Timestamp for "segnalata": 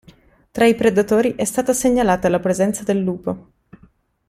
1.73-2.27